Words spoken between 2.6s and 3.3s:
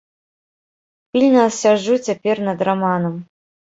раманам.